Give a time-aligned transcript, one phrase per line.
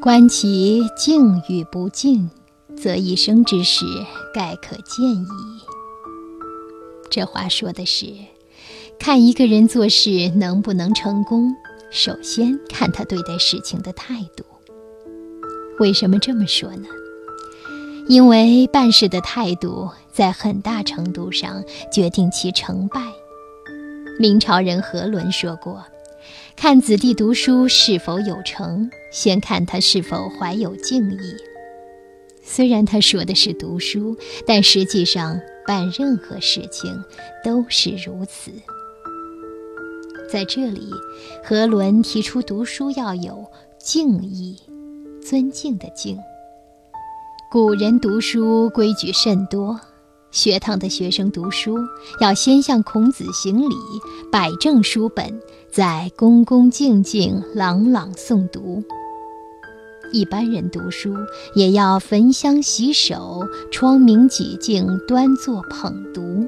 [0.00, 2.30] 观其静与不静，
[2.76, 3.84] 则一生之事
[4.32, 5.26] 盖可见矣。
[7.10, 8.06] 这话说的是，
[8.98, 11.54] 看一个人做事能不能成功，
[11.90, 14.44] 首先看他对待事情的态度。
[15.78, 16.86] 为什么这么说呢？
[18.08, 23.00] 因为办事的态度在很大程度上决定其成败。
[24.20, 25.84] 明朝人何伦说过
[26.56, 31.36] ：“看子弟读书是否有成，先看他是否怀有敬意。”
[32.42, 34.16] 虽然他说的是读书，
[34.46, 37.02] 但实际上办任何事情
[37.44, 38.52] 都是如此。
[40.30, 40.90] 在这里，
[41.44, 43.44] 何伦提出读书要有
[43.78, 44.56] 敬意，
[45.20, 46.18] 尊敬的敬。
[47.50, 49.80] 古人读书规矩甚多，
[50.36, 51.78] 学堂的学生读书
[52.20, 53.74] 要先向孔子行礼，
[54.30, 55.40] 摆正书本，
[55.70, 58.84] 再恭恭敬敬、朗朗诵读。
[60.12, 61.14] 一般人读书
[61.54, 66.46] 也要焚香洗手，窗明几净，端坐捧读。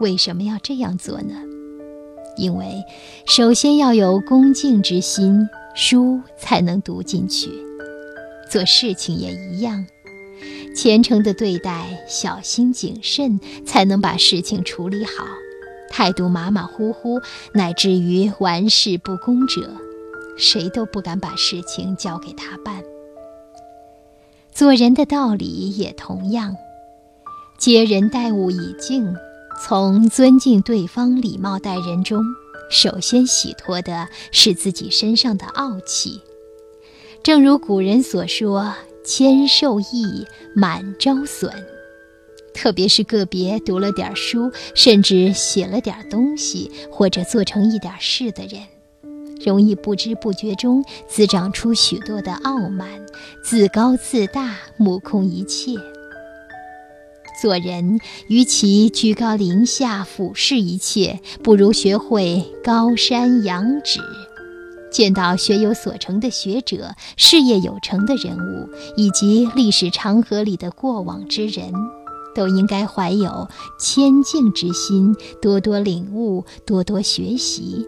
[0.00, 1.36] 为什么要这样做呢？
[2.36, 2.82] 因为
[3.28, 7.48] 首先要有恭敬之心，书才能读进去。
[8.50, 9.86] 做事情也一样，
[10.74, 15.24] 虔诚的对待，小心谨慎，才能把事情处理好。
[15.90, 17.20] 态度马马虎虎，
[17.52, 19.70] 乃至于玩世不恭者，
[20.36, 22.82] 谁都不敢把事情交给他办。
[24.50, 26.56] 做人的道理也同样，
[27.56, 29.14] 接人待物以敬，
[29.62, 32.24] 从尊敬对方、礼貌待人中，
[32.68, 36.20] 首先洗脱的是自己身上的傲气。
[37.22, 41.52] 正如古人所说：“谦受益，满招损。”
[42.54, 48.62] 特别是个别读了点书，甚至写了点东西，或者做成一点事的人，
[49.44, 52.88] 容易不知不觉中滋长出许多的傲慢、
[53.42, 55.72] 自高自大、目空一切。
[57.42, 63.98] 做人，与其居高临下俯视一切，不如学会高山仰止。
[64.94, 71.72] 见到学有所成的学者、事业有成的人物，以及历史长河里的过往之人，
[72.32, 77.84] 都应该怀有谦敬之心，多多领悟，多多学习。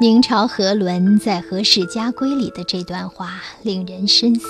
[0.00, 4.46] 明朝何伦在《何氏家规》里的这段话令人深思：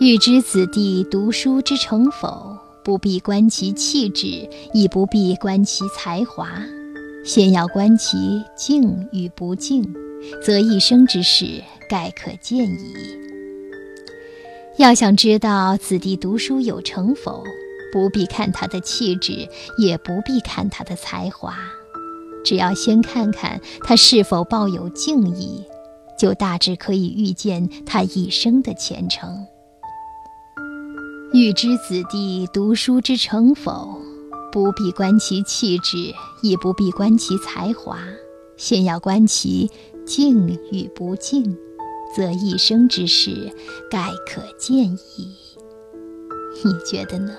[0.00, 6.48] 欲知子弟读书之成否，不必观其气质，亦不必观其才华。
[7.24, 9.82] 先要观其静与不静，
[10.44, 12.94] 则一生之事盖可见矣。
[14.76, 17.42] 要想知道子弟读书有成否，
[17.90, 19.48] 不必看他的气质，
[19.78, 21.56] 也不必看他的才华，
[22.44, 25.64] 只要先看看他是否抱有敬意，
[26.18, 29.46] 就大致可以预见他一生的前程。
[31.32, 34.03] 欲知子弟读书之成否？
[34.54, 37.98] 不必观其气质，亦不必观其才华，
[38.56, 39.68] 先要观其
[40.06, 41.58] 静与不静，
[42.14, 43.52] 则一生之事
[43.90, 45.34] 盖可见矣。
[46.64, 47.32] 你觉得呢？